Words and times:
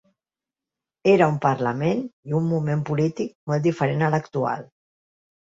Era 1.11 1.27
un 1.33 1.37
parlament 1.43 2.01
i 2.31 2.35
un 2.39 2.49
moment 2.55 2.81
polític 2.91 3.31
molt 3.53 3.69
diferent 3.69 4.03
de 4.07 4.11
l’actual. 4.17 4.67